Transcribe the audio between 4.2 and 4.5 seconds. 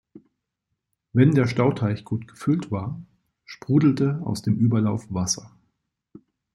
aus